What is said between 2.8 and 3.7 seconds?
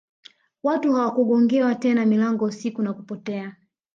na kupotea